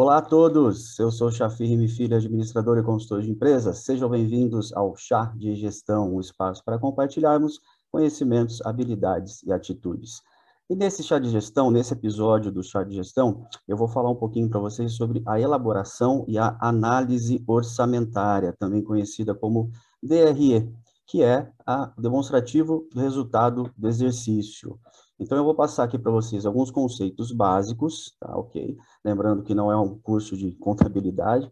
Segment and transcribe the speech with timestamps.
[0.00, 3.78] Olá a todos, eu sou Chafir Filho, administrador e consultor de empresas.
[3.78, 7.58] Sejam bem-vindos ao Chá de Gestão, um espaço para compartilharmos
[7.90, 10.22] conhecimentos, habilidades e atitudes.
[10.70, 14.14] E nesse chá de gestão, nesse episódio do chá de gestão, eu vou falar um
[14.14, 19.68] pouquinho para vocês sobre a elaboração e a análise orçamentária, também conhecida como
[20.00, 20.72] DRE,
[21.08, 24.78] que é a demonstrativo do resultado do exercício.
[25.20, 28.36] Então, eu vou passar aqui para vocês alguns conceitos básicos, tá?
[28.36, 28.76] Ok?
[29.04, 31.50] Lembrando que não é um curso de contabilidade,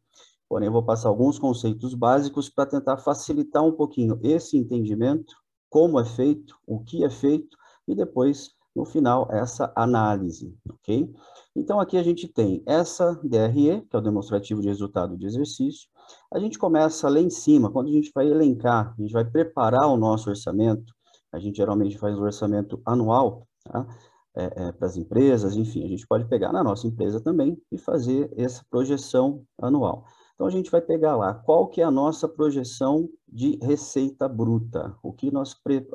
[0.48, 5.34] porém, eu vou passar alguns conceitos básicos para tentar facilitar um pouquinho esse entendimento,
[5.68, 7.56] como é feito, o que é feito,
[7.88, 11.10] e depois no final, essa análise, ok?
[11.56, 15.88] Então, aqui a gente tem essa DRE, que é o demonstrativo de resultado de exercício.
[16.32, 19.88] A gente começa lá em cima, quando a gente vai elencar, a gente vai preparar
[19.88, 20.94] o nosso orçamento,
[21.32, 23.86] a gente geralmente faz o orçamento anual, tá?
[24.34, 27.78] É, é, para as empresas, enfim, a gente pode pegar na nossa empresa também e
[27.78, 30.04] fazer essa projeção anual.
[30.34, 34.94] Então, a gente vai pegar lá qual que é a nossa projeção de receita bruta,
[35.02, 35.54] o que nós,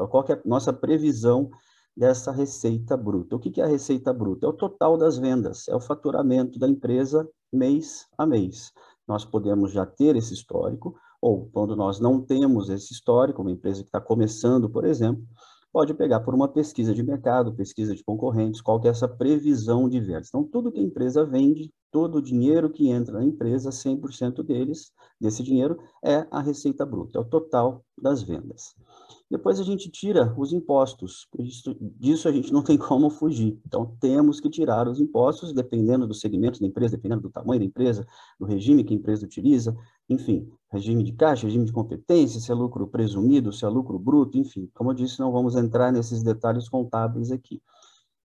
[0.09, 1.51] qual que é a nossa previsão
[1.95, 3.35] dessa receita bruta.
[3.35, 4.45] O que é a receita bruta?
[4.45, 8.71] É o total das vendas, é o faturamento da empresa mês a mês.
[9.07, 13.81] Nós podemos já ter esse histórico, ou quando nós não temos esse histórico, uma empresa
[13.81, 15.23] que está começando, por exemplo,
[15.71, 19.87] pode pegar por uma pesquisa de mercado, pesquisa de concorrentes, qual que é essa previsão
[19.87, 20.27] de vendas.
[20.27, 24.91] Então, tudo que a empresa vende, todo o dinheiro que entra na empresa, 100% deles,
[25.19, 28.75] desse dinheiro, é a receita bruta, é o total das vendas.
[29.29, 33.57] Depois a gente tira os impostos, isso, disso a gente não tem como fugir.
[33.65, 37.65] Então, temos que tirar os impostos, dependendo do segmento da empresa, dependendo do tamanho da
[37.65, 38.05] empresa,
[38.37, 39.73] do regime que a empresa utiliza,
[40.11, 44.37] enfim, regime de caixa, regime de competência, se é lucro presumido, se é lucro bruto,
[44.37, 44.69] enfim.
[44.73, 47.61] Como eu disse, não vamos entrar nesses detalhes contábeis aqui.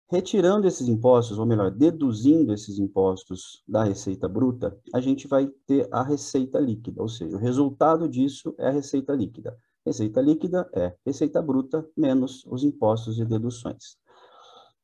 [0.08, 5.88] Retirando esses impostos, ou melhor, deduzindo esses impostos da receita bruta, a gente vai ter
[5.91, 9.56] a receita líquida, ou seja, o resultado disso é a receita líquida.
[9.84, 13.97] Receita líquida é receita bruta menos os impostos e deduções.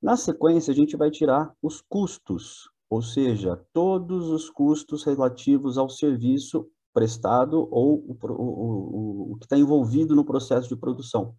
[0.01, 5.91] Na sequência, a gente vai tirar os custos, ou seja, todos os custos relativos ao
[5.91, 6.67] serviço
[6.99, 11.33] prestado ou o, o, o, o que está envolvido no processo de produção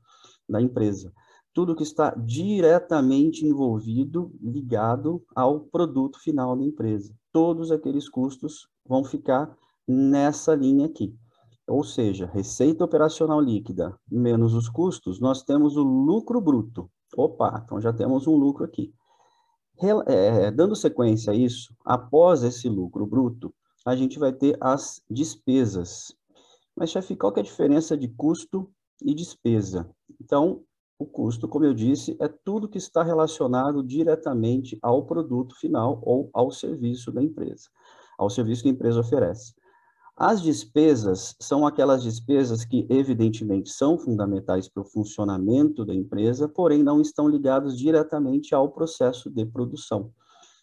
[0.48, 1.12] da empresa.
[1.54, 7.14] Tudo que está diretamente envolvido, ligado ao produto final da empresa.
[7.34, 9.54] Todos aqueles custos vão ficar
[9.86, 11.14] nessa linha aqui.
[11.68, 16.90] Ou seja, receita operacional líquida menos os custos, nós temos o lucro bruto.
[17.18, 18.94] Opa, então já temos um lucro aqui.
[20.08, 23.54] É, dando sequência a isso, após esse lucro bruto,
[23.86, 26.16] a gente vai ter as despesas.
[26.76, 29.90] Mas, chefe, qual que é a diferença de custo e despesa?
[30.22, 30.64] Então,
[30.98, 36.30] o custo, como eu disse, é tudo que está relacionado diretamente ao produto final ou
[36.34, 37.70] ao serviço da empresa,
[38.18, 39.54] ao serviço que a empresa oferece.
[40.16, 46.84] As despesas são aquelas despesas que, evidentemente, são fundamentais para o funcionamento da empresa, porém
[46.84, 50.12] não estão ligadas diretamente ao processo de produção.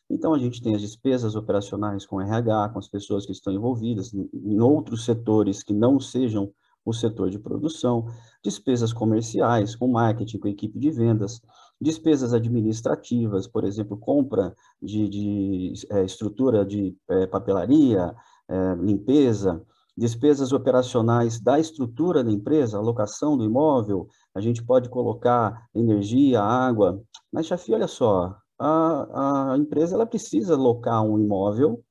[0.09, 4.13] Então, a gente tem as despesas operacionais com RH, com as pessoas que estão envolvidas
[4.15, 6.53] em outros setores que não sejam
[6.85, 8.07] o setor de produção,
[8.43, 11.43] despesas comerciais, com marketing, com equipe de vendas,
[11.81, 18.15] despesas administrativas, por exemplo, compra de, de é, estrutura de é, papelaria,
[18.49, 19.61] é, limpeza,
[19.97, 27.03] despesas operacionais da estrutura da empresa, alocação do imóvel, a gente pode colocar energia, água,
[27.33, 31.85] mas, chefe, olha só, a, a empresa ela precisa alocar um imóvel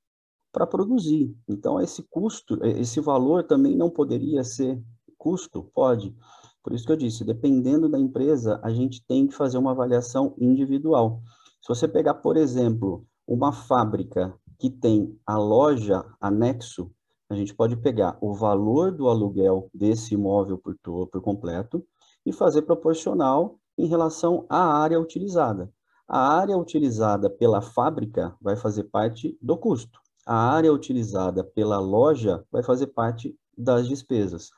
[0.52, 1.36] para produzir.
[1.48, 4.82] Então, esse custo, esse valor também não poderia ser
[5.18, 5.70] custo?
[5.74, 6.16] Pode.
[6.64, 10.34] Por isso que eu disse, dependendo da empresa, a gente tem que fazer uma avaliação
[10.40, 11.22] individual.
[11.62, 16.90] Se você pegar, por exemplo, uma fábrica que tem a loja anexo,
[17.30, 21.86] a gente pode pegar o valor do aluguel desse imóvel por, por completo
[22.26, 25.72] e fazer proporcional em relação à área utilizada.
[26.08, 30.00] A área utilizada pela fábrica vai fazer parte do custo.
[30.26, 34.52] A área utilizada pela loja vai fazer parte das despesas.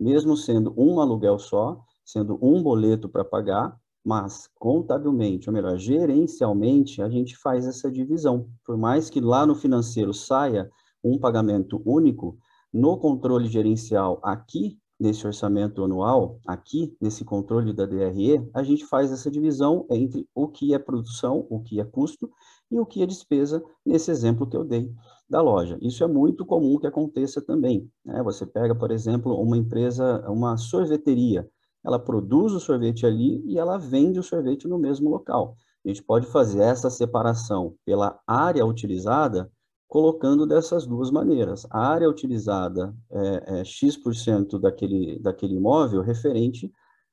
[0.00, 7.02] Mesmo sendo um aluguel só, sendo um boleto para pagar, mas contabilmente, ou melhor, gerencialmente,
[7.02, 8.48] a gente faz essa divisão.
[8.64, 10.70] Por mais que lá no financeiro saia
[11.02, 12.38] um pagamento único,
[12.72, 19.12] no controle gerencial aqui nesse orçamento anual, aqui nesse controle da DRE, a gente faz
[19.12, 22.30] essa divisão entre o que é produção, o que é custo
[22.70, 24.92] e o que é despesa, nesse exemplo que eu dei
[25.28, 25.78] da loja.
[25.80, 27.90] Isso é muito comum que aconteça também.
[28.04, 28.22] Né?
[28.22, 31.48] Você pega, por exemplo, uma empresa, uma sorveteria,
[31.84, 35.56] ela produz o sorvete ali e ela vende o sorvete no mesmo local.
[35.84, 39.50] A gente pode fazer essa separação pela área utilizada
[39.88, 41.66] colocando dessas duas maneiras.
[41.70, 46.72] A área utilizada é, é X% daquele, daquele imóvel referente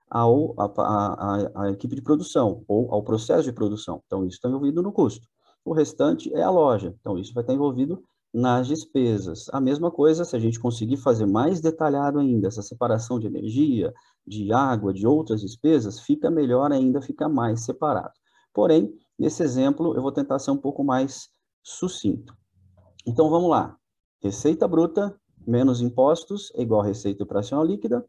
[0.09, 4.01] ao, a, a, a, equipe de produção ou ao processo de produção.
[4.05, 5.27] Então, isso está envolvido no custo.
[5.63, 6.93] O restante é a loja.
[6.99, 8.03] Então, isso vai estar envolvido
[8.33, 9.47] nas despesas.
[9.51, 13.93] A mesma coisa, se a gente conseguir fazer mais detalhado ainda essa separação de energia,
[14.25, 18.13] de água, de outras despesas, fica melhor ainda, fica mais separado.
[18.53, 21.29] Porém, nesse exemplo, eu vou tentar ser um pouco mais
[21.63, 22.35] sucinto.
[23.05, 23.77] Então, vamos lá.
[24.21, 25.15] Receita bruta
[25.45, 28.05] menos impostos é igual a receita operacional líquida,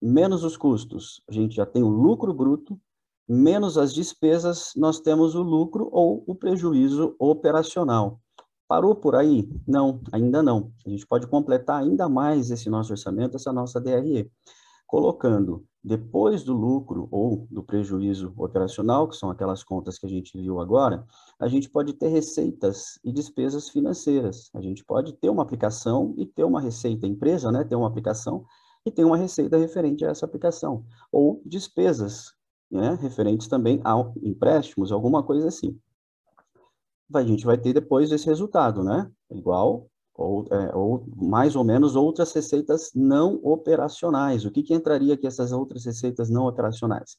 [0.00, 2.80] menos os custos, a gente já tem o lucro bruto,
[3.28, 8.20] menos as despesas, nós temos o lucro ou o prejuízo operacional.
[8.66, 9.48] Parou por aí?
[9.66, 10.72] Não, ainda não.
[10.86, 14.30] A gente pode completar ainda mais esse nosso orçamento, essa nossa DRE,
[14.86, 20.36] colocando depois do lucro ou do prejuízo operacional, que são aquelas contas que a gente
[20.38, 21.06] viu agora,
[21.40, 24.50] a gente pode ter receitas e despesas financeiras.
[24.54, 27.88] A gente pode ter uma aplicação e ter uma receita, a empresa, né, ter uma
[27.88, 28.44] aplicação
[28.84, 32.34] e ter uma receita referente a essa aplicação, ou despesas,
[32.70, 35.74] né, referentes também a empréstimos, alguma coisa assim
[37.14, 39.10] a gente vai ter depois esse resultado, né?
[39.30, 39.88] Igual
[40.18, 44.44] ou, é, ou mais ou menos outras receitas não operacionais.
[44.44, 47.16] O que, que entraria aqui essas outras receitas não operacionais?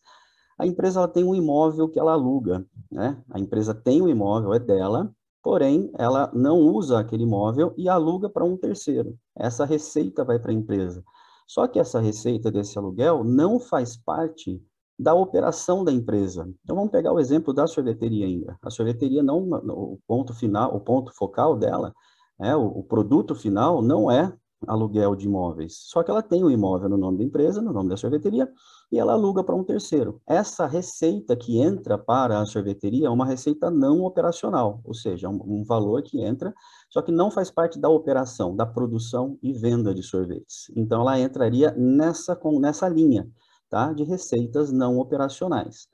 [0.59, 3.17] A empresa ela tem um imóvel que ela aluga, né?
[3.31, 5.09] A empresa tem um imóvel, é dela,
[5.41, 9.17] porém ela não usa aquele imóvel e aluga para um terceiro.
[9.33, 11.01] Essa receita vai para a empresa.
[11.47, 14.61] Só que essa receita desse aluguel não faz parte
[14.99, 16.47] da operação da empresa.
[16.63, 18.59] Então vamos pegar o exemplo da sorveteria ainda.
[18.61, 21.93] A sorveteria não, o ponto final, o ponto focal dela,
[22.41, 24.33] é o, o produto final não é
[24.67, 25.77] aluguel de imóveis.
[25.85, 28.49] Só que ela tem o um imóvel no nome da empresa, no nome da sorveteria,
[28.91, 30.21] e ela aluga para um terceiro.
[30.27, 35.39] Essa receita que entra para a sorveteria é uma receita não operacional, ou seja, um,
[35.45, 36.53] um valor que entra,
[36.89, 40.71] só que não faz parte da operação, da produção e venda de sorvetes.
[40.75, 43.29] Então ela entraria nessa, com, nessa linha
[43.69, 43.93] tá?
[43.93, 45.87] de receitas não operacionais.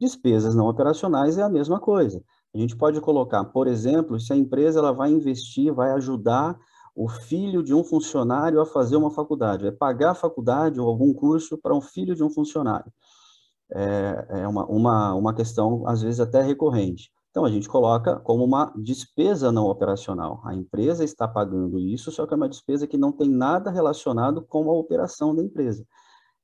[0.00, 2.22] Despesas não operacionais é a mesma coisa.
[2.56, 6.58] A gente pode colocar, por exemplo, se a empresa ela vai investir, vai ajudar
[6.94, 11.12] o filho de um funcionário a fazer uma faculdade, vai pagar a faculdade ou algum
[11.12, 12.90] curso para um filho de um funcionário.
[13.70, 17.10] É, é uma, uma, uma questão, às vezes, até recorrente.
[17.30, 20.40] Então, a gente coloca como uma despesa não operacional.
[20.42, 24.40] A empresa está pagando isso, só que é uma despesa que não tem nada relacionado
[24.40, 25.86] com a operação da empresa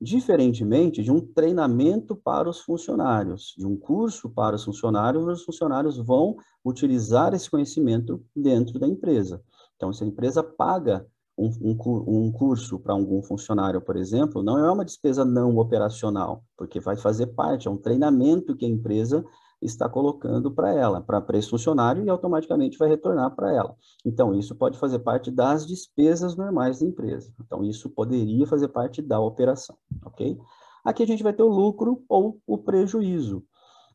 [0.02, 5.96] diferentemente de um treinamento para os funcionários, de um curso para os funcionários, os funcionários
[5.96, 9.40] vão utilizar esse conhecimento dentro da empresa.
[9.76, 11.06] Então, se a empresa paga
[11.38, 16.42] um, um, um curso para algum funcionário, por exemplo, não é uma despesa não operacional,
[16.56, 19.24] porque vai fazer parte, é um treinamento que a empresa
[19.62, 23.74] está colocando para ela, para esse funcionário, e automaticamente vai retornar para ela.
[24.04, 27.32] Então, isso pode fazer parte das despesas normais da empresa.
[27.40, 30.38] Então, isso poderia fazer parte da operação, ok?
[30.84, 33.44] Aqui a gente vai ter o lucro ou o prejuízo.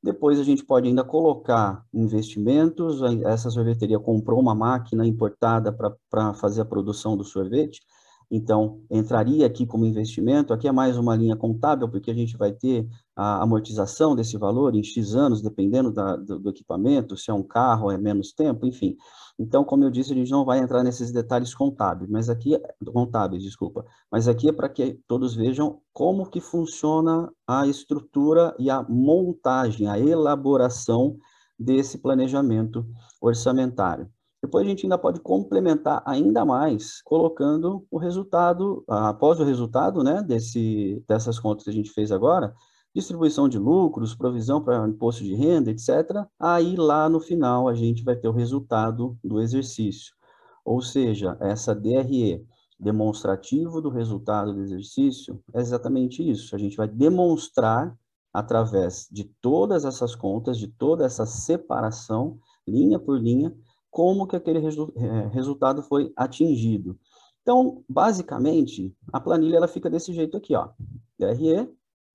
[0.02, 5.76] Depois a gente pode ainda colocar investimentos, essa sorveteria comprou uma máquina importada
[6.10, 7.82] para fazer a produção do sorvete,
[8.30, 12.52] então, entraria aqui como investimento, aqui é mais uma linha contábil, porque a gente vai
[12.52, 12.86] ter
[13.16, 17.42] a amortização desse valor em X anos, dependendo da, do, do, equipamento, se é um
[17.42, 18.98] carro, é menos tempo, enfim.
[19.40, 22.60] Então, como eu disse, a gente não vai entrar nesses detalhes contábeis, mas aqui,
[22.92, 28.70] contábeis, desculpa, mas aqui é para que todos vejam como que funciona a estrutura e
[28.70, 31.18] a montagem, a elaboração
[31.58, 32.86] desse planejamento
[33.22, 34.10] orçamentário.
[34.48, 40.24] Depois a gente ainda pode complementar ainda mais, colocando o resultado, após o resultado né,
[40.24, 42.56] desse, dessas contas que a gente fez agora,
[42.96, 46.26] distribuição de lucros, provisão para imposto de renda, etc.
[46.40, 50.16] Aí lá no final a gente vai ter o resultado do exercício.
[50.64, 52.42] Ou seja, essa DRE,
[52.80, 56.56] demonstrativo do resultado do exercício, é exatamente isso.
[56.56, 57.94] A gente vai demonstrar
[58.34, 63.54] através de todas essas contas, de toda essa separação, linha por linha,
[63.90, 66.98] como que aquele resu é, resultado foi atingido.
[67.42, 70.70] Então, basicamente, a planilha ela fica desse jeito aqui, ó.
[71.18, 71.70] DRE,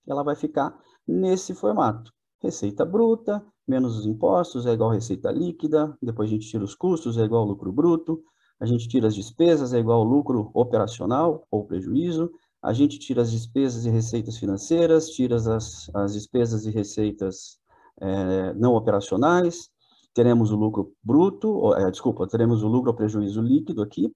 [0.06, 2.12] ela vai ficar nesse formato.
[2.40, 7.16] Receita bruta, menos os impostos, é igual receita líquida, depois a gente tira os custos,
[7.16, 8.22] é igual lucro bruto,
[8.60, 12.30] a gente tira as despesas, é igual lucro operacional ou prejuízo,
[12.62, 17.58] a gente tira as despesas e receitas financeiras, tira as, as despesas e receitas
[18.00, 19.68] é, não operacionais,
[20.14, 24.14] teremos o lucro bruto, é, desculpa, teremos o lucro ou prejuízo líquido aqui,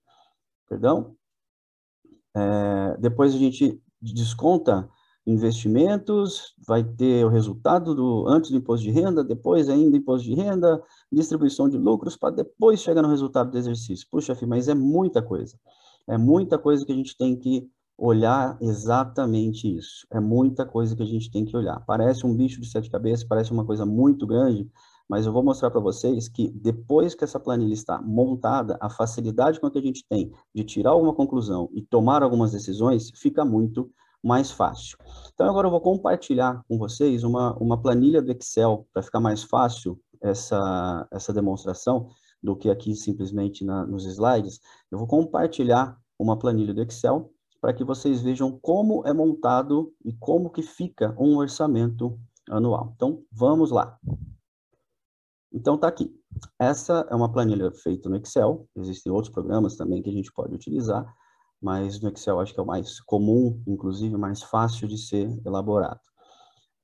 [0.69, 1.15] perdão.
[2.35, 4.89] É, depois a gente desconta
[5.27, 10.35] investimentos, vai ter o resultado do antes do imposto de renda, depois ainda imposto de
[10.35, 14.07] renda, distribuição de lucros, para depois chegar no resultado do exercício.
[14.11, 15.59] Puxa, filho, mas é muita coisa.
[16.07, 20.07] É muita coisa que a gente tem que olhar exatamente isso.
[20.13, 21.83] É muita coisa que a gente tem que olhar.
[21.87, 24.71] Parece um bicho de sete cabeças, parece uma coisa muito grande,
[25.09, 29.61] mas eu vou mostrar para vocês que depois que essa planilha está montada, a facilidade
[29.61, 33.91] com que a gente tem de tirar alguma conclusão e tomar algumas decisões fica muito
[34.23, 34.99] mais fácil.
[35.33, 39.45] Então, agora eu vou compartilhar com vocês uma, uma planilha do Excel para ficar mais
[39.45, 42.09] fácil essa, essa demonstração
[42.43, 44.61] do que aqui simplesmente na, nos slides.
[44.91, 50.13] Eu vou compartilhar uma planilha do Excel para que vocês vejam como é montado e
[50.13, 52.19] como que fica um orçamento
[52.51, 52.93] anual.
[52.97, 53.99] Então, vamos lá.
[55.57, 56.15] Então, tá aqui.
[56.59, 58.69] Essa é uma planilha feita no Excel.
[58.77, 61.11] Existem outros programas também que a gente pode utilizar,
[61.63, 66.01] mas no Excel acho que é o mais comum, inclusive mais fácil de ser elaborado.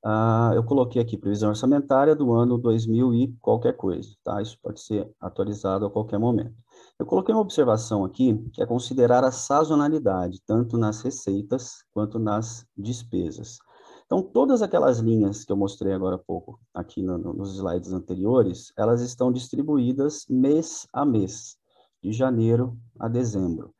[0.03, 4.41] Uh, eu coloquei aqui previsão orçamentária do ano 2000 e qualquer coisa, tá?
[4.41, 6.55] Isso pode ser atualizado a qualquer momento.
[6.97, 12.65] Eu coloquei uma observação aqui, que é considerar a sazonalidade, tanto nas receitas quanto nas
[12.75, 13.59] despesas.
[14.05, 17.91] Então, todas aquelas linhas que eu mostrei agora há pouco, aqui no, no, nos slides
[17.91, 21.57] anteriores, elas estão distribuídas mês a mês,
[22.01, 23.73] de janeiro a dezembro.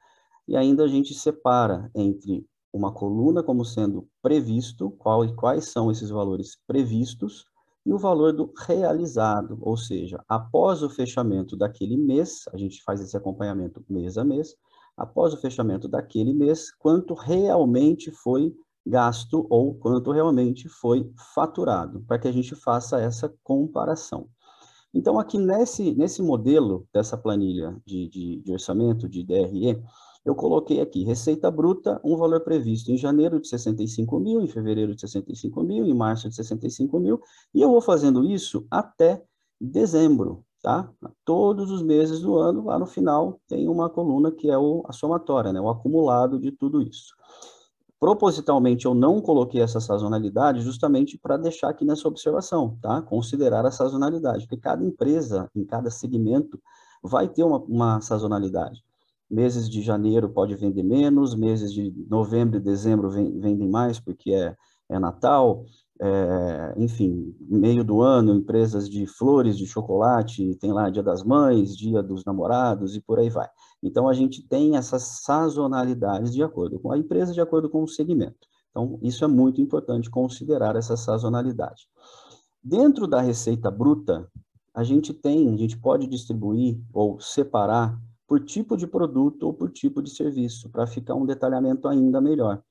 [0.48, 5.92] E ainda a gente separa entre uma coluna como sendo previsto, qual e quais são
[5.92, 7.46] esses valores previstos,
[7.86, 13.02] e o valor do realizado, ou seja, após o fechamento daquele mês, a gente faz
[13.02, 14.56] esse acompanhamento mês a mês,
[14.98, 22.20] após o fechamento daquele mês, quanto realmente foi gasto ou quanto realmente foi faturado, para
[22.20, 24.28] que a gente faça essa comparação.
[24.94, 29.82] Então, aqui nesse, nesse modelo dessa planilha de, de, de orçamento, de DRE,
[30.24, 34.96] eu coloquei aqui, receita bruta, um valor previsto em janeiro de 65 mil, em fevereiro
[34.96, 37.20] de 65 mil, em março de 65 mil,
[37.54, 39.22] e eu vou fazendo isso até
[39.60, 40.90] dezembro, tá?
[41.26, 44.94] Todos os meses do ano, lá no final, tem uma coluna que é o, a
[44.94, 45.60] somatória, né?
[45.60, 47.14] o acumulado de tudo isso.
[48.04, 53.02] Propositalmente, eu não coloquei essa sazonalidade justamente para deixar aqui nessa observação, tá?
[53.02, 56.62] Considerar a sazonalidade, porque cada empresa, em cada segmento,
[57.02, 58.84] vai ter uma, uma sazonalidade.
[59.32, 64.54] Meses de janeiro pode vender menos, meses de novembro e dezembro vendem mais porque é,
[64.90, 65.64] é Natal,
[66.06, 71.78] é, enfim, meio do ano, empresas de flores, de chocolate, tem lá Dia das Mães,
[71.78, 73.48] Dia dos Namorados e por aí vai.
[73.82, 77.88] Então, a gente tem essas sazonalidades de acordo com a empresa, de acordo com o
[77.88, 78.36] segmento.
[78.70, 81.88] Então, isso é muito importante considerar essa sazonalidade.
[82.62, 84.28] Dentro da receita bruta,
[84.74, 89.72] a gente tem, a gente pode distribuir ou separar por tipo de produto ou por
[89.72, 92.62] tipo de serviço, para ficar um detalhamento ainda melhor.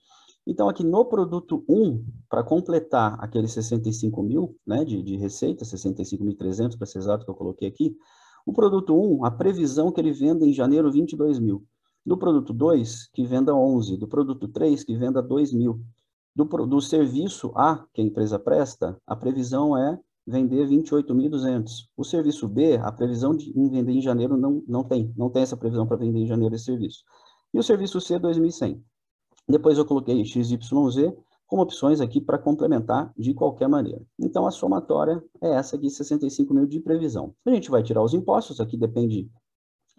[0.47, 6.77] Então, aqui no produto 1, para completar aqueles 65 mil né, de, de receita, 65.300
[6.77, 7.97] para ser exato que eu coloquei aqui,
[8.45, 11.65] o produto 1, a previsão que ele venda em janeiro, 22 mil.
[12.05, 13.97] Do produto 2, que venda 11.
[13.97, 15.81] Do produto 3, que venda 2 mil.
[16.35, 19.97] Do, do serviço A, que a empresa presta, a previsão é
[20.27, 21.87] vender 28.200.
[21.97, 25.13] O serviço B, a previsão de vender em janeiro não, não tem.
[25.17, 27.05] Não tem essa previsão para vender em janeiro esse serviço.
[27.55, 28.81] E o serviço C, 2.100.
[29.53, 31.13] Depois eu coloquei XYZ,
[31.47, 34.01] com opções aqui para complementar de qualquer maneira.
[34.19, 37.35] Então, a somatória é essa aqui, 65 mil de previsão.
[37.45, 39.31] A gente vai tirar os impostos, aqui depende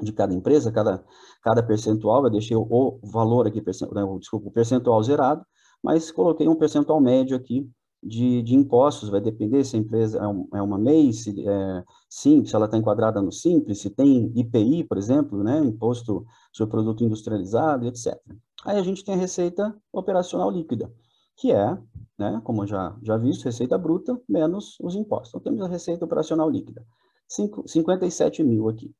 [0.01, 1.05] de cada empresa, cada,
[1.43, 5.45] cada percentual, eu deixei o, valor aqui, percentual, desculpa, o percentual zerado,
[5.83, 7.69] mas coloquei um percentual médio aqui
[8.01, 11.83] de, de impostos, vai depender se a empresa é, um, é uma MEI, se é
[12.09, 16.71] simples, se ela está enquadrada no simples, se tem IPI, por exemplo, né, imposto sobre
[16.71, 18.17] produto industrializado, etc.
[18.65, 20.91] Aí a gente tem a receita operacional líquida
[21.35, 21.77] que é,
[22.17, 25.29] né, como já, já visto, receita bruta menos os impostos.
[25.29, 26.85] Então, temos a receita operacional líquida,
[27.27, 28.93] 5, 57 mil aqui.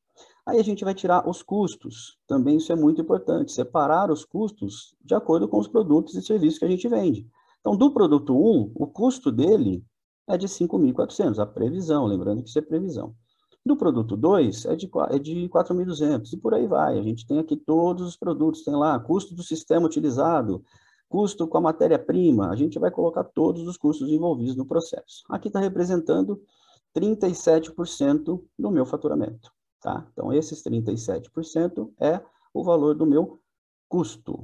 [0.45, 4.95] Aí a gente vai tirar os custos, também isso é muito importante, separar os custos
[5.03, 7.27] de acordo com os produtos e serviços que a gente vende.
[7.59, 9.83] Então, do produto 1, o custo dele
[10.27, 13.15] é de 5.400, a previsão, lembrando que isso é previsão.
[13.65, 16.99] Do produto 2 é de, é de 4.200 e por aí vai.
[16.99, 20.63] A gente tem aqui todos os produtos, tem lá custo do sistema utilizado,
[21.13, 25.23] Custo com a matéria-prima, a gente vai colocar todos os custos envolvidos no processo.
[25.29, 26.41] Aqui está representando
[26.97, 30.07] 37% do meu faturamento, tá?
[30.11, 32.19] Então, esses 37% é
[32.51, 33.39] o valor do meu
[33.87, 34.43] custo.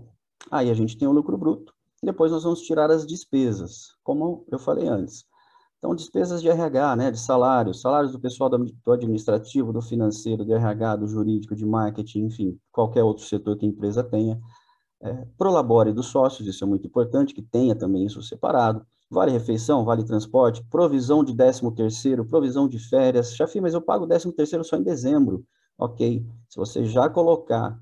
[0.51, 1.73] Aí a gente tem o lucro bruto,
[2.03, 5.25] depois nós vamos tirar as despesas, como eu falei antes.
[5.79, 10.53] Então, despesas de RH, né, de salários, salários do pessoal do administrativo, do financeiro, do
[10.53, 14.39] RH, do jurídico, de marketing, enfim, qualquer outro setor que a empresa tenha,
[15.01, 18.85] É, prolabore dos sócios, isso é muito importante, que tenha também isso separado.
[19.09, 23.33] Vale refeição, vale transporte, provisão de 13 terceiro, provisão de férias.
[23.35, 25.45] Chafi, mas eu pago 13 terceiro só em dezembro.
[25.77, 27.79] Ok, se você já colocar,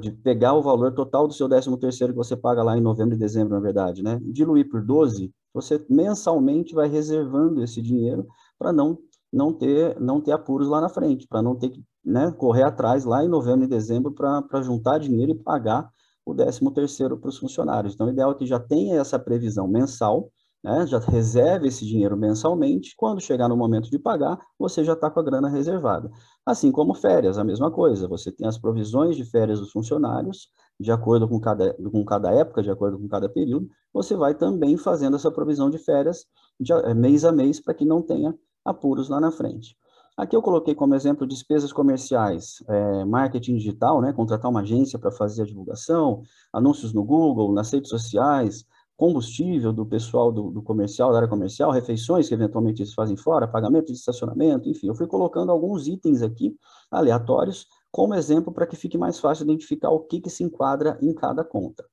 [0.00, 3.14] de pegar o valor total do seu 13 terceiro que você paga lá em novembro
[3.14, 4.20] e dezembro, na verdade, né?
[4.22, 8.26] Diluir por 12, você mensalmente vai reservando esse dinheiro
[8.58, 8.98] para não
[9.32, 13.04] não ter não ter apuros lá na frente, para não ter que né, correr atrás
[13.04, 15.88] lá em novembro e dezembro para juntar dinheiro e pagar
[16.24, 17.94] o 13 terceiro para os funcionários.
[17.94, 20.30] Então, o ideal é que já tenha essa previsão mensal,
[20.62, 25.10] né, já reserve esse dinheiro mensalmente, quando chegar no momento de pagar, você já está
[25.10, 26.10] com a grana reservada.
[26.46, 30.92] Assim como férias, a mesma coisa, você tem as provisões de férias dos funcionários, de
[30.92, 35.16] acordo com cada, com cada época, de acordo com cada período, você vai também fazendo
[35.16, 36.26] essa provisão de férias
[36.58, 39.76] de, eh, mês a mês, para que não tenha apuros lá na frente.
[40.16, 45.10] Aqui eu coloquei como exemplo despesas comerciais, é, marketing digital, né, contratar uma agência para
[45.10, 48.64] fazer a divulgação, anúncios no Google, nas redes sociais,
[48.96, 53.48] combustível do pessoal do, do, comercial, da área comercial, refeições que eventualmente eles fazem fora,
[53.48, 56.54] pagamento de estacionamento, enfim, eu fui colocando alguns itens aqui
[56.90, 61.12] aleatórios como exemplo para que fique mais fácil identificar o que, que se enquadra em
[61.12, 61.84] cada conta.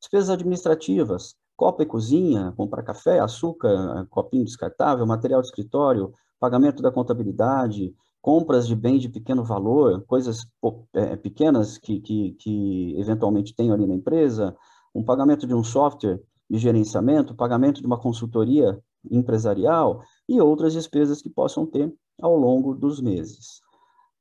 [0.00, 6.90] Despesas administrativas, copa e cozinha, comprar café, açúcar, copinho descartável, material de escritório, pagamento da
[6.90, 10.46] contabilidade, compras de bens de pequeno valor, coisas
[10.94, 14.56] é, pequenas que, que, que eventualmente tem ali na empresa,
[14.94, 18.78] um pagamento de um software de gerenciamento, pagamento de uma consultoria
[19.10, 23.62] empresarial e outras despesas que possam ter ao longo dos meses.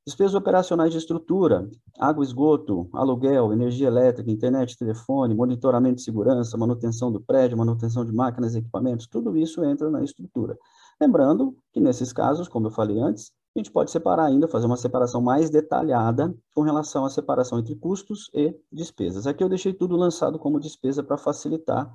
[0.05, 7.09] Despesas operacionais de estrutura, água, esgoto, aluguel, energia elétrica, internet, telefone, monitoramento de segurança, manutenção
[7.09, 10.57] do prédio, manutenção de máquinas e equipamentos, tudo isso entra na estrutura.
[10.99, 14.75] Lembrando que nesses casos, como eu falei antes, a gente pode separar ainda, fazer uma
[14.75, 19.25] separação mais detalhada com relação à separação entre custos e despesas.
[19.25, 21.89] Aqui eu deixei tudo lançado como despesa para facilitar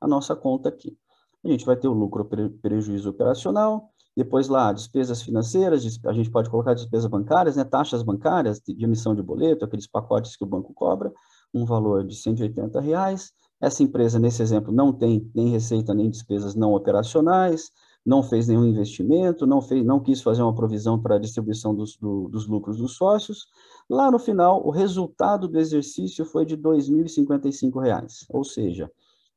[0.00, 0.96] a nossa conta aqui.
[1.44, 2.24] A gente vai ter o lucro
[2.62, 8.60] prejuízo operacional, depois lá, despesas financeiras, a gente pode colocar despesas bancárias, né, taxas bancárias
[8.60, 11.12] de emissão de boleto, aqueles pacotes que o banco cobra,
[11.52, 13.32] um valor de 180 reais.
[13.60, 17.72] Essa empresa, nesse exemplo, não tem nem receita nem despesas não operacionais,
[18.06, 21.96] não fez nenhum investimento, não, fez, não quis fazer uma provisão para a distribuição dos,
[21.96, 23.46] do, dos lucros dos sócios.
[23.90, 28.90] Lá no final, o resultado do exercício foi de R$ 2.055, ou seja,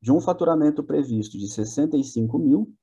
[0.08, 2.74] de um faturamento previsto de 65 mil,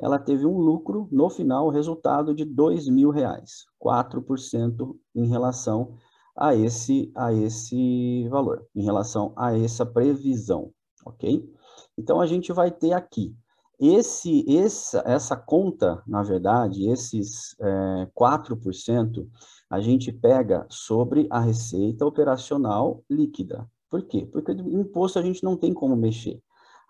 [0.00, 3.44] ela teve um lucro, no final, resultado de R$ 2.000,
[3.80, 5.94] 4% em relação
[6.36, 10.72] a esse, a esse valor, em relação a essa previsão,
[11.06, 11.48] ok?
[11.96, 13.32] Então, a gente vai ter aqui
[13.78, 19.24] esse, essa, essa conta, na verdade, esses é, 4%,
[19.70, 23.70] a gente pega sobre a receita operacional líquida.
[23.88, 24.26] Por quê?
[24.26, 26.42] Porque imposto a gente não tem como mexer.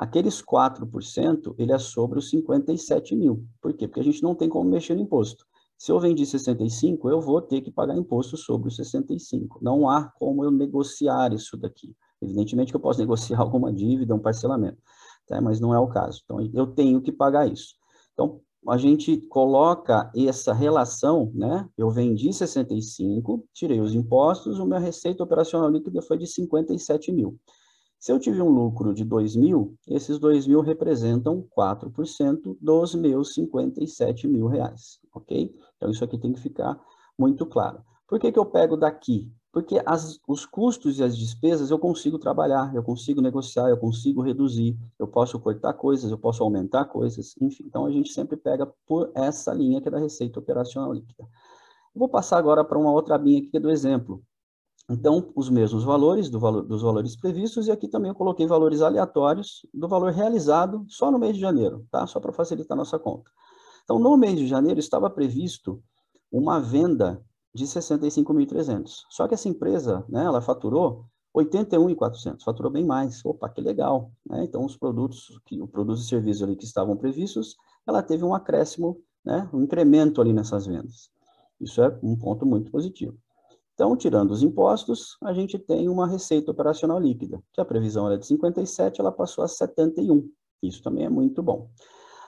[0.03, 3.47] Aqueles 4%, ele é sobre os 57 mil.
[3.61, 3.87] Por quê?
[3.87, 5.47] Porque a gente não tem como mexer no imposto.
[5.79, 9.61] Se eu vendi 65, eu vou ter que pagar imposto sobre os 65.
[9.63, 11.95] Não há como eu negociar isso daqui.
[12.21, 14.79] Evidentemente que eu posso negociar alguma dívida, um parcelamento
[15.29, 15.41] tá?
[15.41, 16.21] mas não é o caso.
[16.25, 17.77] Então, eu tenho que pagar isso.
[18.13, 21.69] Então, a gente coloca essa relação, né?
[21.79, 27.39] Eu vendi 65, tirei os impostos, a minha receita operacional líquida foi de 57 mil.
[28.03, 33.33] Se eu tive um lucro de 2 mil, esses 2 mil representam 4% dos meus
[33.33, 35.55] 57 mil reais, ok?
[35.77, 36.77] Então, isso aqui tem que ficar
[37.17, 37.81] muito claro.
[38.09, 39.33] Por que, que eu pego daqui?
[39.53, 44.21] Porque as, os custos e as despesas eu consigo trabalhar, eu consigo negociar, eu consigo
[44.21, 47.63] reduzir, eu posso cortar coisas, eu posso aumentar coisas, enfim.
[47.69, 51.25] Então, a gente sempre pega por essa linha que é da receita operacional líquida.
[51.95, 54.25] Vou passar agora para uma outra linha aqui que é do exemplo.
[54.91, 58.83] Então, os mesmos valores do valor, dos valores previstos, e aqui também eu coloquei valores
[58.83, 62.07] aleatórios do valor realizado só no mês de janeiro, tá?
[62.07, 63.31] Só para facilitar a nossa conta.
[63.85, 65.83] Então, no mês de janeiro estava previsto
[66.31, 69.03] uma venda de 65.300.
[69.11, 73.25] Só que essa empresa, né, ela faturou 81.400, faturou bem mais.
[73.25, 74.11] Opa, que legal.
[74.27, 74.45] Né?
[74.45, 78.35] Então, os produtos, que, os produtos e serviços ali que estavam previstos, ela teve um
[78.35, 81.11] acréscimo, né, um incremento ali nessas vendas.
[81.61, 83.17] Isso é um ponto muito positivo.
[83.75, 88.19] Então, tirando os impostos, a gente tem uma receita operacional líquida, que a previsão era
[88.19, 90.31] de 57, ela passou a 71.
[90.63, 91.71] Isso também é muito bom.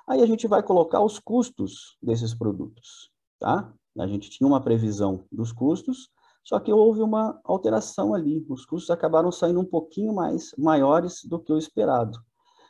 [0.06, 3.72] Aí a gente vai colocar os custos desses produtos, tá?
[3.98, 6.10] A gente tinha uma previsão dos custos,
[6.42, 8.44] só que houve uma alteração ali.
[8.48, 12.18] Os custos acabaram saindo um pouquinho mais maiores do que o esperado.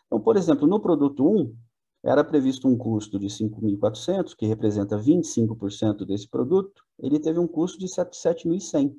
[0.07, 1.57] Então, por exemplo, no produto 1,
[2.05, 7.79] era previsto um custo de 5.400, que representa 25% desse produto, ele teve um custo
[7.79, 8.95] de 7.100.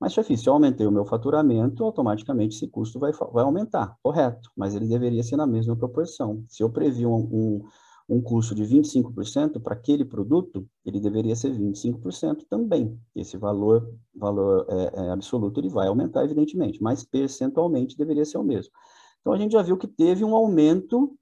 [0.00, 4.50] Mas, chefe, se eu aumentei o meu faturamento, automaticamente esse custo vai, vai aumentar, correto,
[4.56, 6.44] mas ele deveria ser na mesma proporção.
[6.46, 7.64] Se eu previ um, um,
[8.08, 12.96] um custo de 25% para aquele produto, ele deveria ser 25% também.
[13.16, 18.44] Esse valor, valor é, é, absoluto ele vai aumentar, evidentemente, mas percentualmente deveria ser o
[18.44, 18.72] mesmo.
[19.20, 21.18] Então, a gente já viu que teve um aumento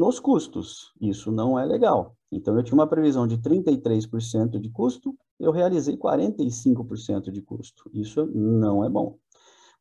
[0.00, 0.94] nos custos.
[0.98, 2.16] Isso não é legal.
[2.32, 7.90] Então, eu tinha uma previsão de 33% de custo, eu realizei 45% de custo.
[7.92, 9.18] Isso não é bom.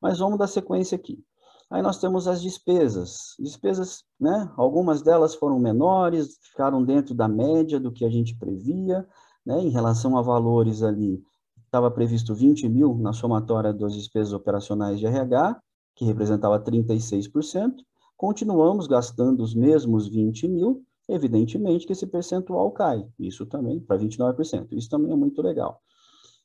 [0.02, 1.24] Mas vamos dar sequência aqui.
[1.72, 3.36] Aí nós temos as despesas.
[3.40, 4.52] Despesas, né?
[4.58, 9.08] Algumas delas foram menores, ficaram dentro da média do que a gente previa,
[9.46, 9.62] né?
[9.62, 11.24] Em relação a valores ali,
[11.64, 15.62] estava previsto 20 mil na somatória das despesas operacionais de RH,
[15.96, 17.76] que representava 36%.
[18.20, 24.74] Continuamos gastando os mesmos 20 mil, evidentemente que esse percentual cai, isso também, para 29%,
[24.74, 25.82] isso também é muito legal.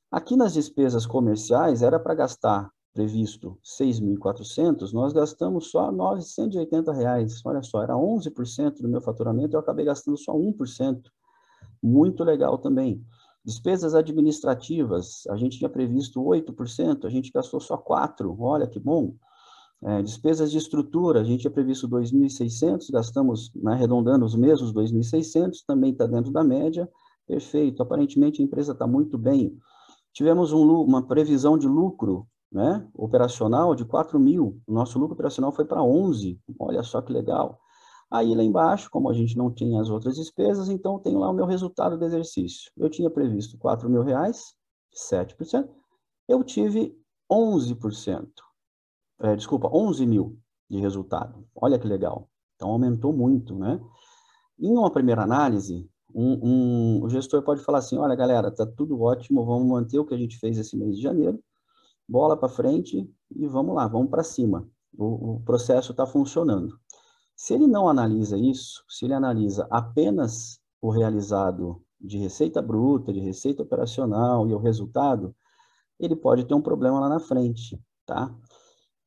[0.09, 7.61] Aqui nas despesas comerciais, era para gastar, previsto, 6.400, nós gastamos só 980 reais, olha
[7.61, 11.03] só, era 11% do meu faturamento, eu acabei gastando só 1%,
[11.83, 13.05] muito legal também.
[13.45, 19.17] Despesas administrativas, a gente tinha previsto 8%, a gente gastou só 4%, olha que bom.
[19.87, 25.59] É, despesas de estrutura, a gente tinha previsto 2.600, gastamos, né, arredondando os mesmos 2.600,
[25.67, 26.89] também está dentro da média,
[27.27, 29.59] perfeito, aparentemente a empresa está muito bem.
[30.15, 35.53] Tivemos um, uma previsão de lucro né, operacional de 4 mil, o nosso lucro operacional
[35.53, 37.59] foi para 11, olha só que legal.
[38.11, 41.35] Aí lá embaixo, como a gente não tinha as outras despesas, então tenho lá o
[41.35, 42.71] meu resultado do exercício.
[42.75, 44.55] Eu tinha previsto 4 mil reais,
[45.11, 45.69] 7%,
[46.27, 46.97] eu tive
[47.31, 48.44] 11%
[49.25, 51.47] é, desculpa, 11 mil de resultado.
[51.55, 52.29] Olha que legal.
[52.55, 53.81] Então, aumentou muito, né?
[54.59, 59.01] Em uma primeira análise, um, um, o gestor pode falar assim, olha, galera, tá tudo
[59.01, 61.43] ótimo, vamos manter o que a gente fez esse mês de janeiro,
[62.09, 64.69] bola para frente e vamos lá, vamos para cima.
[64.97, 66.79] O, o processo está funcionando.
[67.35, 73.21] Se ele não analisa isso, se ele analisa apenas o realizado de receita bruta, de
[73.21, 75.35] receita operacional e o resultado,
[75.99, 78.33] ele pode ter um problema lá na frente, tá?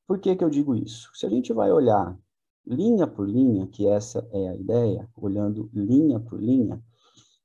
[0.08, 1.12] Por que, que eu digo isso?
[1.14, 2.18] Se a gente vai olhar
[2.66, 6.82] linha por linha, que essa é a ideia, olhando linha por linha,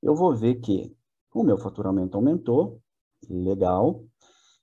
[0.01, 0.95] eu vou ver que
[1.35, 2.81] o meu faturamento aumentou,
[3.29, 4.05] legal.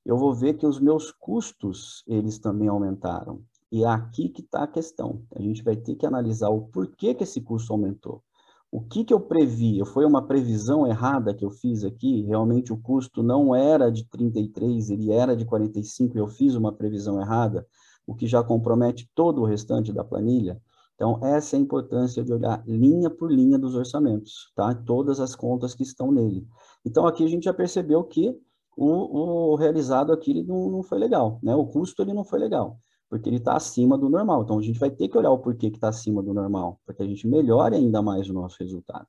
[0.05, 3.43] Eu vou ver que os meus custos, eles também aumentaram.
[3.71, 5.21] E é aqui que está a questão.
[5.35, 8.23] A gente vai ter que analisar o porquê que esse custo aumentou.
[8.71, 9.83] O que, que eu previ?
[9.85, 12.21] Foi uma previsão errada que eu fiz aqui?
[12.21, 16.71] Realmente o custo não era de 33, ele era de 45 e eu fiz uma
[16.71, 17.67] previsão errada?
[18.09, 20.59] O que já compromete todo o restante da planilha.
[20.95, 24.73] Então, essa é a importância de olhar linha por linha dos orçamentos, tá?
[24.73, 26.47] Todas as contas que estão nele.
[26.83, 28.35] Então, aqui a gente já percebeu que
[28.75, 31.55] o, o realizado aqui não, não foi legal, né?
[31.55, 34.41] O custo ele não foi legal, porque ele está acima do normal.
[34.41, 36.95] Então, a gente vai ter que olhar o porquê que está acima do normal, para
[36.95, 39.05] que a gente melhore ainda mais o nosso resultado.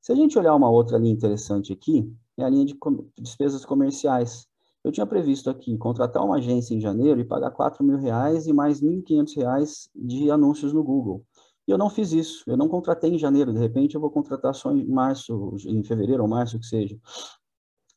[0.00, 2.74] Se a gente olhar uma outra linha interessante aqui, é a linha de
[3.18, 4.48] despesas comerciais.
[4.82, 8.52] Eu tinha previsto aqui contratar uma agência em janeiro e pagar 4 mil reais e
[8.52, 11.24] mais 1.500 reais de anúncios no Google.
[11.68, 14.54] E eu não fiz isso, eu não contratei em janeiro, de repente eu vou contratar
[14.54, 16.98] só em março, em fevereiro ou março, que seja.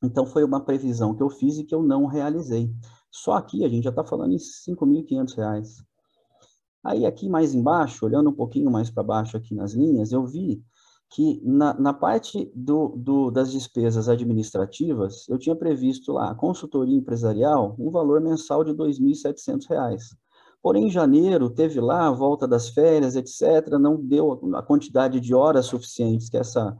[0.03, 2.69] Então foi uma previsão que eu fiz e que eu não realizei.
[3.09, 5.83] Só aqui a gente já está falando em 5.500 reais.
[6.83, 10.61] Aí aqui mais embaixo, olhando um pouquinho mais para baixo aqui nas linhas, eu vi
[11.13, 17.75] que na, na parte do, do, das despesas administrativas, eu tinha previsto lá, consultoria empresarial,
[17.77, 19.99] um valor mensal de R$ 2.700.
[20.59, 25.35] Porém, em janeiro, teve lá a volta das férias, etc., não deu a quantidade de
[25.35, 26.75] horas suficientes que essa,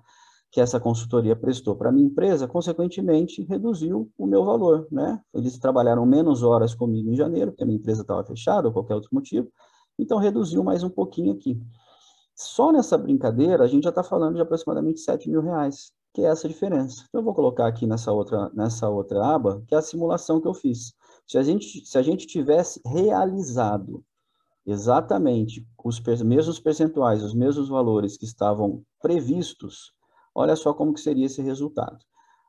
[0.52, 5.22] que essa consultoria prestou para a minha empresa, consequentemente, reduziu o meu valor, né?
[5.32, 8.96] Eles trabalharam menos horas comigo em janeiro, porque a minha empresa estava fechada ou qualquer
[8.96, 9.48] outro motivo,
[10.00, 11.62] então reduziu mais um pouquinho aqui.
[12.36, 16.26] Só nessa brincadeira, a gente já está falando de aproximadamente 7 mil reais, que é
[16.26, 17.06] essa diferença.
[17.08, 20.48] Então, eu vou colocar aqui nessa outra, nessa outra aba, que é a simulação que
[20.48, 20.94] eu fiz.
[21.28, 24.04] Se a gente, se a gente tivesse realizado
[24.66, 29.94] exatamente os mesmos percentuais, os mesmos valores que estavam previstos,
[30.34, 32.00] olha só como que seria esse resultado.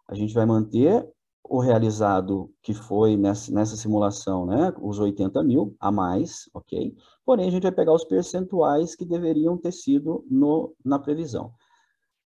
[0.08, 1.06] A gente vai manter
[1.44, 6.96] o realizado que foi nessa, nessa simulação, né, os 80 mil a mais, ok?
[7.24, 11.52] Porém, a gente vai pegar os percentuais que deveriam ter sido no, na previsão.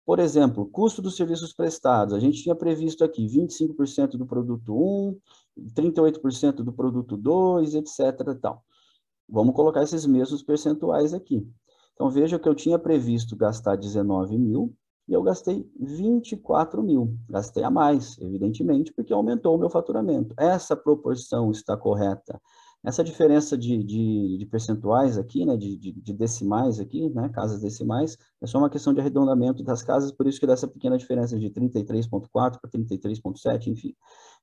[0.05, 5.17] Por exemplo, custo dos serviços prestados, a gente tinha previsto aqui 25% do produto 1,
[5.73, 8.37] 38% do produto 2, etc.
[8.39, 8.63] Tal.
[9.27, 11.47] Vamos colocar esses mesmos percentuais aqui.
[11.93, 14.75] Então, veja que eu tinha previsto gastar 19 mil,
[15.07, 17.15] e eu gastei 24 mil.
[17.29, 20.33] Gastei a mais, evidentemente, porque aumentou o meu faturamento.
[20.37, 22.41] Essa proporção está correta.
[22.83, 28.15] Essa diferença de, de, de percentuais aqui, né, de, de, decimais aqui, né, casas decimais,
[28.39, 31.37] é só uma questão de arredondamento das casas, por isso que dá essa pequena diferença
[31.39, 33.95] de 33.4 para 33.7, enfim.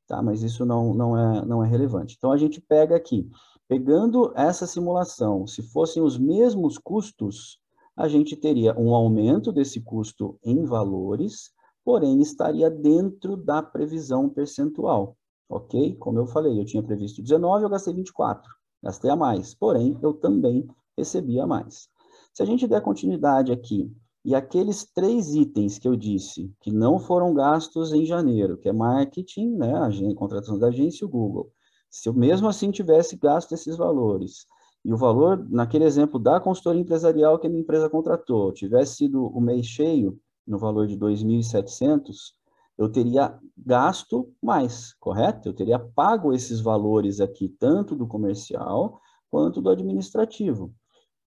[0.08, 0.20] Tá?
[0.20, 2.16] Mas isso não, não, é, não é relevante.
[2.18, 3.30] Então, a gente pega aqui,
[3.68, 7.61] pegando essa simulação, se fossem os mesmos custos,
[7.96, 11.50] a gente teria um aumento desse custo em valores,
[11.84, 15.16] porém estaria dentro da previsão percentual
[15.52, 15.94] ok?
[15.96, 18.50] Como eu falei, eu tinha previsto 19, eu gastei 24,
[18.82, 21.88] gastei a mais, porém, eu também recebi a mais.
[22.32, 23.92] Se a gente der continuidade aqui,
[24.24, 28.72] e aqueles três itens que eu disse, que não foram gastos em janeiro, que é
[28.72, 31.52] marketing, né, a contratação da agência e o Google,
[31.90, 34.46] se eu mesmo assim tivesse gasto esses valores,
[34.84, 39.26] e o valor, naquele exemplo da consultoria empresarial que a minha empresa contratou, tivesse sido
[39.26, 42.32] o mês cheio, no valor de 2.700,
[42.76, 45.48] eu teria gasto mais, correto?
[45.48, 50.74] Eu teria pago esses valores aqui, tanto do comercial quanto do administrativo.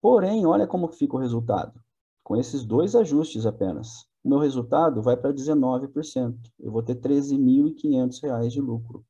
[0.00, 1.78] Porém, olha como fica o resultado.
[2.24, 6.36] Com esses dois ajustes apenas, o meu resultado vai para 19%.
[6.58, 9.04] Eu vou ter R$ 13.500 de lucro.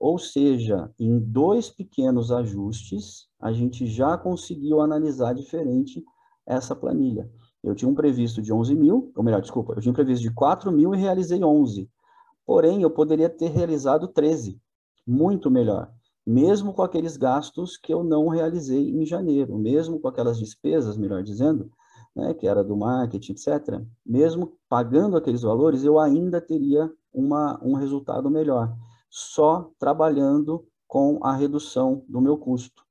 [0.00, 6.02] Ou seja, em dois pequenos ajustes, a gente já conseguiu analisar diferente
[6.46, 7.30] essa planilha.
[7.62, 10.32] Eu tinha um previsto de 11 mil, ou melhor, desculpa, eu tinha um previsto de
[10.32, 11.86] 4 mil e realizei 11.
[12.46, 14.58] Porém, eu poderia ter realizado 13,
[15.06, 15.92] muito melhor.
[16.26, 21.22] Mesmo com aqueles gastos que eu não realizei em janeiro, mesmo com aquelas despesas, melhor
[21.22, 21.70] dizendo,
[22.16, 23.82] né, que era do marketing, etc.
[24.04, 28.74] Mesmo pagando aqueles valores, eu ainda teria uma, um resultado melhor,
[29.10, 32.84] só trabalhando com a redução do meu custo,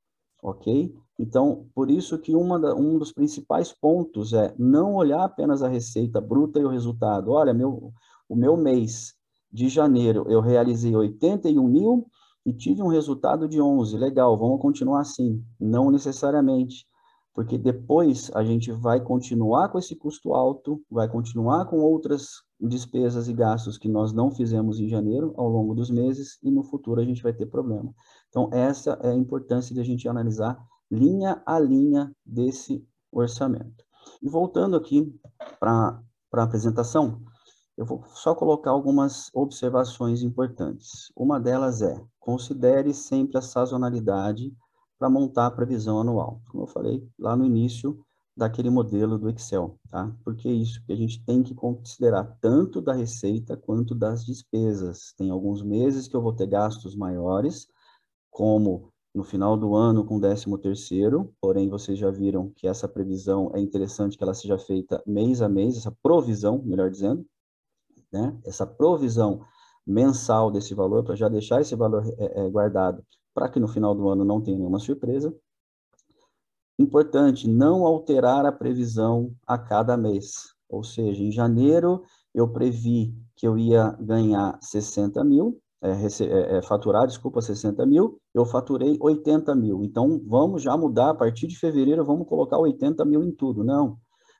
[0.43, 0.93] ok?
[1.17, 6.21] Então, por isso que da, um dos principais pontos é não olhar apenas a receita
[6.21, 7.31] bruta e o resultado.
[7.31, 7.93] Olha, meu,
[8.27, 9.15] o meu mês
[9.51, 12.07] de janeiro eu realizei 81 mil
[12.45, 13.97] e tive um resultado de 11.
[13.97, 15.43] Legal, vamos continuar assim.
[15.59, 16.85] Não necessariamente,
[17.33, 23.27] porque depois a gente vai continuar com esse custo alto, vai continuar com outras despesas
[23.27, 26.99] e gastos que nós não fizemos em janeiro ao longo dos meses e no futuro
[26.99, 27.93] a gente vai ter problema.
[28.27, 30.59] Então, essa é a importância de a gente analisar
[30.91, 33.85] linha a linha desse orçamento.
[34.21, 35.13] E voltando aqui
[35.59, 36.01] para
[36.33, 37.21] a apresentação,
[37.77, 41.11] eu vou só colocar algumas observações importantes.
[41.15, 44.53] Uma delas é, considere sempre a sazonalidade
[44.97, 46.41] para montar a previsão anual.
[46.51, 47.97] Como eu falei lá no início
[48.39, 50.15] daquele modelo do Excel, tá?
[50.23, 55.13] Porque isso que a gente tem que considerar tanto da receita quanto das despesas.
[55.17, 57.67] Tem alguns meses que eu vou ter gastos maiores,
[58.31, 63.51] como no final do ano com 13 terceiro, porém vocês já viram que essa previsão
[63.53, 67.25] é interessante que ela seja feita mês a mês, essa provisão, melhor dizendo,
[68.11, 68.39] né?
[68.45, 69.45] Essa provisão
[69.85, 73.93] mensal desse valor, para já deixar esse valor é, é, guardado, para que no final
[73.93, 75.35] do ano não tenha nenhuma surpresa.
[76.79, 83.45] Importante, não alterar a previsão a cada mês, ou seja, em janeiro eu previ que
[83.45, 89.53] eu ia ganhar 60 mil, é, é, é, faturar, desculpa, 60 mil, eu faturei 80
[89.55, 89.83] mil.
[89.83, 93.61] Então, vamos já mudar, a partir de fevereiro, vamos colocar 80 mil em tudo.
[93.61, 93.97] Não,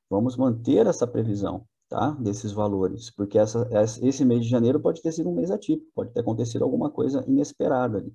[0.09, 2.11] vamos manter essa previsão, tá?
[2.21, 3.67] Desses valores, porque essa,
[4.01, 7.21] esse mês de janeiro pode ter sido um mês atípico, pode ter acontecido alguma coisa
[7.27, 8.13] inesperada ali.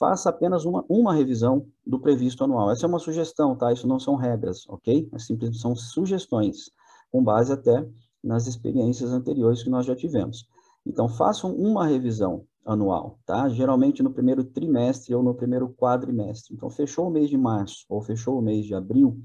[0.00, 2.70] Faça apenas uma, uma revisão do previsto anual.
[2.70, 3.70] Essa é uma sugestão, tá?
[3.70, 5.06] Isso não são regras, ok?
[5.12, 6.70] É simplesmente são sugestões,
[7.12, 7.86] com base até
[8.24, 10.48] nas experiências anteriores que nós já tivemos.
[10.86, 13.46] Então, façam uma revisão anual, tá?
[13.50, 16.54] Geralmente no primeiro trimestre ou no primeiro quadrimestre.
[16.54, 19.18] Então, fechou o mês de março ou fechou o mês de abril,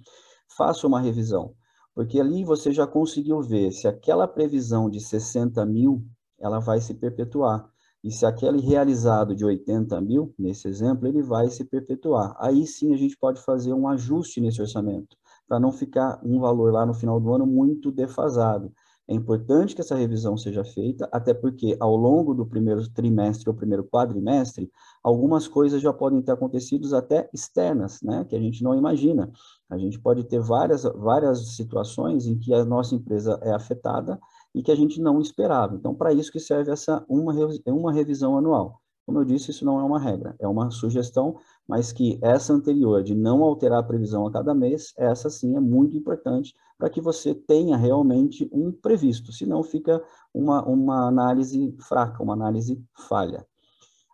[0.58, 1.54] faça uma revisão,
[1.94, 6.04] porque ali você já conseguiu ver se aquela previsão de 60 mil,
[6.38, 7.74] ela vai se perpetuar.
[8.06, 12.36] E se aquele realizado de 80 mil, nesse exemplo, ele vai se perpetuar.
[12.38, 16.72] Aí sim a gente pode fazer um ajuste nesse orçamento, para não ficar um valor
[16.72, 18.72] lá no final do ano muito defasado.
[19.08, 23.56] É importante que essa revisão seja feita, até porque ao longo do primeiro trimestre ou
[23.56, 24.70] primeiro quadrimestre,
[25.04, 29.32] algumas coisas já podem ter acontecido até externas, né, que a gente não imagina.
[29.68, 34.20] A gente pode ter várias, várias situações em que a nossa empresa é afetada
[34.56, 35.76] e que a gente não esperava.
[35.76, 37.34] Então, para isso que serve essa uma,
[37.68, 38.82] uma revisão anual.
[39.06, 41.36] Como eu disse, isso não é uma regra, é uma sugestão,
[41.68, 45.60] mas que essa anterior, de não alterar a previsão a cada mês, essa sim é
[45.60, 50.02] muito importante para que você tenha realmente um previsto, senão fica
[50.34, 53.46] uma, uma análise fraca, uma análise falha.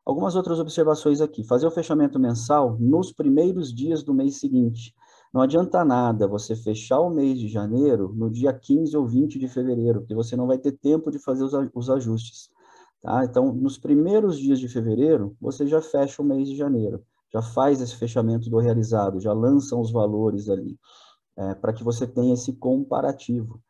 [0.04, 1.44] Algumas outras observações aqui.
[1.44, 4.94] Fazer o fechamento mensal nos primeiros dias do mês seguinte.
[5.34, 9.48] Não adianta nada você fechar o mês de janeiro no dia 15 ou 20 de
[9.48, 12.50] fevereiro, porque você não vai ter tempo de fazer os ajustes.
[13.02, 13.24] Tá?
[13.24, 17.02] Então, nos primeiros dias de fevereiro, você já fecha o mês de janeiro,
[17.34, 20.78] já faz esse fechamento do realizado, já lançam os valores ali,
[21.38, 23.62] é, para que você tenha esse comparativo.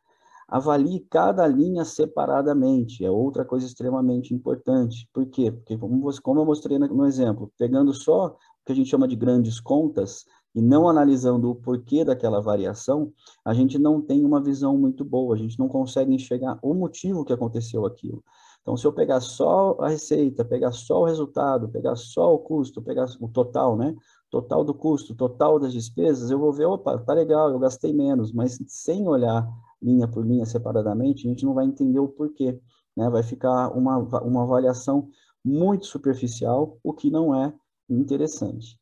[0.48, 5.08] Avalie cada linha separadamente, é outra coisa extremamente importante.
[5.12, 5.50] Por quê?
[5.50, 9.08] Porque, como, você, como eu mostrei no exemplo, pegando só o que a gente chama
[9.08, 13.12] de grandes contas, e não analisando o porquê daquela variação,
[13.44, 17.24] a gente não tem uma visão muito boa, a gente não consegue enxergar o motivo
[17.24, 18.22] que aconteceu aquilo.
[18.60, 22.80] Então, se eu pegar só a receita, pegar só o resultado, pegar só o custo,
[22.80, 23.94] pegar o total, né?
[24.30, 28.32] Total do custo, total das despesas, eu vou ver, opa, tá legal, eu gastei menos,
[28.32, 29.46] mas sem olhar
[29.82, 32.58] linha por linha separadamente, a gente não vai entender o porquê,
[32.96, 33.10] né?
[33.10, 35.08] Vai ficar uma, uma avaliação
[35.44, 37.52] muito superficial, o que não é
[37.90, 38.80] interessante.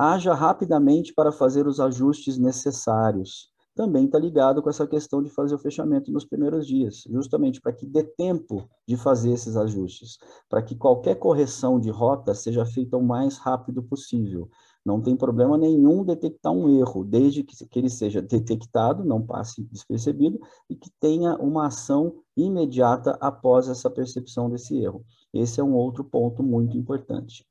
[0.00, 5.56] Haja rapidamente para fazer os ajustes necessários também está ligado com essa questão de fazer
[5.56, 10.62] o fechamento nos primeiros dias, justamente para que dê tempo de fazer esses ajustes, para
[10.62, 14.48] que qualquer correção de rota seja feita o mais rápido possível.
[14.86, 19.64] Não tem problema nenhum detectar um erro, desde que, que ele seja detectado, não passe
[19.64, 20.38] despercebido,
[20.70, 25.04] e que tenha uma ação imediata após essa percepção desse erro.
[25.34, 27.44] Esse é um outro ponto muito importante.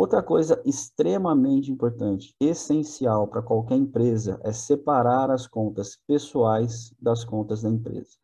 [0.00, 7.60] Outra coisa extremamente importante, essencial para qualquer empresa, é separar as contas pessoais das contas
[7.60, 8.16] da empresa.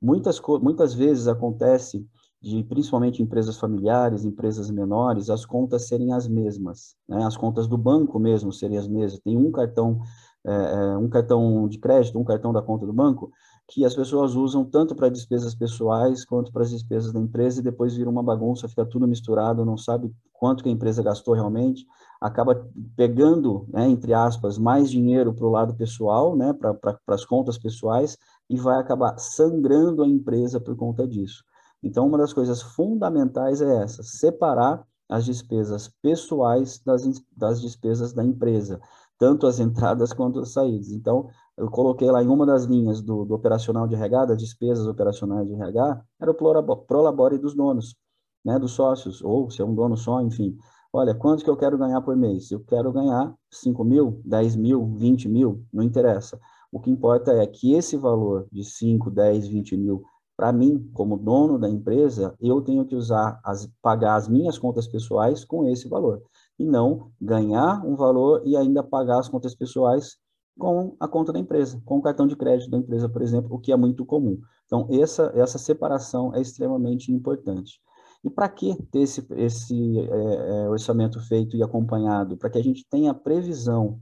[0.00, 2.08] Muitas, muitas vezes acontece
[2.40, 7.22] de, principalmente empresas familiares, empresas menores, as contas serem as mesmas, né?
[7.22, 9.20] as contas do banco mesmo serem as mesmas.
[9.20, 10.00] Tem um cartão,
[10.42, 13.30] é, um cartão de crédito, um cartão da conta do banco,
[13.70, 17.62] que as pessoas usam tanto para despesas pessoais quanto para as despesas da empresa e
[17.62, 21.86] depois vira uma bagunça, fica tudo misturado, não sabe quanto que a empresa gastou realmente,
[22.20, 27.56] acaba pegando, né, entre aspas, mais dinheiro para o lado pessoal, né, para as contas
[27.56, 31.44] pessoais, e vai acabar sangrando a empresa por conta disso.
[31.80, 37.02] Então, uma das coisas fundamentais é essa, separar as despesas pessoais das,
[37.36, 38.80] das despesas da empresa,
[39.16, 40.90] tanto as entradas quanto as saídas.
[40.90, 41.28] Então,
[41.60, 45.46] eu coloquei lá em uma das linhas do, do operacional de RH, das despesas operacionais
[45.46, 47.94] de RH, era o prolabore dos donos,
[48.42, 50.56] né, dos sócios, ou se é um dono só, enfim.
[50.90, 52.50] Olha, quanto que eu quero ganhar por mês?
[52.50, 56.40] Eu quero ganhar 5 mil, 10 mil, 20 mil, não interessa.
[56.72, 60.02] O que importa é que esse valor de 5, 10, 20 mil,
[60.34, 64.88] para mim, como dono da empresa, eu tenho que usar, as, pagar as minhas contas
[64.88, 66.22] pessoais com esse valor.
[66.58, 70.16] E não ganhar um valor e ainda pagar as contas pessoais
[70.60, 73.58] com a conta da empresa, com o cartão de crédito da empresa, por exemplo, o
[73.58, 74.38] que é muito comum.
[74.66, 77.80] Então, essa, essa separação é extremamente importante.
[78.22, 82.36] E para que ter esse, esse é, é, orçamento feito e acompanhado?
[82.36, 83.98] Para que a gente tenha previsão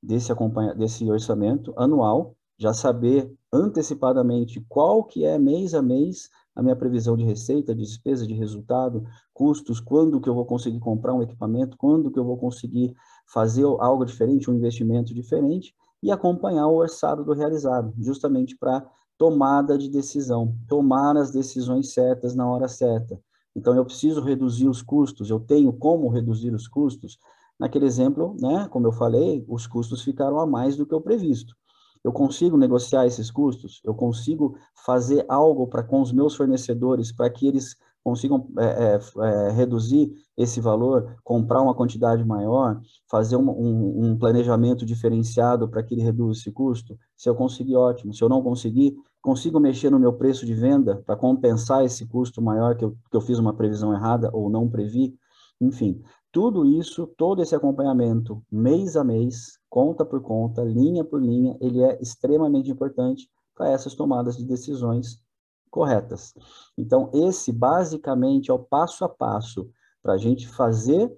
[0.00, 0.32] desse,
[0.78, 7.14] desse orçamento anual, já saber antecipadamente qual que é mês a mês a minha previsão
[7.16, 11.76] de receita, de despesa, de resultado, custos, quando que eu vou conseguir comprar um equipamento,
[11.76, 12.94] quando que eu vou conseguir
[13.26, 18.86] fazer algo diferente, um investimento diferente, e acompanhar o orçado do realizado, justamente para
[19.18, 23.18] tomada de decisão, tomar as decisões certas na hora certa.
[23.54, 27.18] Então, eu preciso reduzir os custos, eu tenho como reduzir os custos.
[27.58, 31.54] Naquele exemplo, né, como eu falei, os custos ficaram a mais do que o previsto.
[32.04, 33.80] Eu consigo negociar esses custos?
[33.82, 37.74] Eu consigo fazer algo para com os meus fornecedores para que eles
[38.06, 44.16] consigam é, é, é, reduzir esse valor, comprar uma quantidade maior, fazer um, um, um
[44.16, 46.96] planejamento diferenciado para que ele reduza esse custo?
[47.16, 48.14] Se eu conseguir, ótimo.
[48.14, 52.40] Se eu não conseguir, consigo mexer no meu preço de venda para compensar esse custo
[52.40, 55.12] maior que eu, que eu fiz uma previsão errada ou não previ?
[55.60, 61.56] Enfim, tudo isso, todo esse acompanhamento, mês a mês, conta por conta, linha por linha,
[61.60, 65.25] ele é extremamente importante para essas tomadas de decisões
[65.76, 66.32] corretas.
[66.78, 69.70] Então, esse basicamente é o passo a passo
[70.02, 71.14] para a gente fazer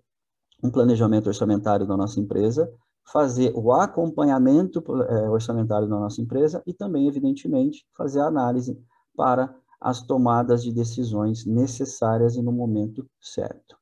[0.60, 2.68] um planejamento orçamentário da nossa empresa,
[3.04, 8.76] fazer o acompanhamento é, orçamentário da nossa empresa e também, evidentemente, fazer a análise
[9.16, 13.76] para as tomadas de decisões necessárias e no momento certo.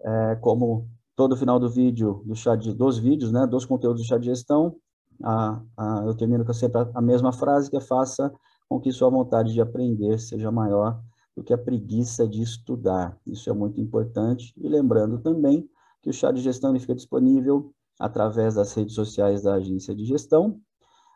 [0.00, 4.08] É, como todo final do vídeo, do chá de, dos vídeos, né, dos conteúdos do
[4.08, 4.74] chá de gestão,
[5.22, 8.32] a, a, eu termino com sempre a, a mesma frase, que é faça
[8.72, 10.98] com que sua vontade de aprender seja maior
[11.36, 13.18] do que a preguiça de estudar.
[13.26, 14.54] Isso é muito importante.
[14.56, 15.68] E lembrando também
[16.00, 20.58] que o chá de gestão fica disponível através das redes sociais da agência de gestão,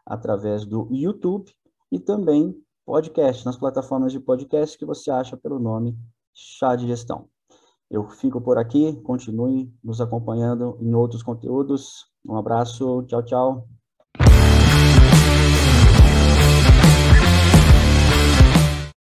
[0.04, 1.50] através do YouTube
[1.90, 2.54] e também
[2.84, 5.98] podcast, nas plataformas de podcast que você acha pelo nome
[6.34, 7.28] Chá de Gestão.
[7.90, 12.06] Eu fico por aqui, continue nos acompanhando em outros conteúdos.
[12.24, 13.75] Um abraço, tchau, tchau.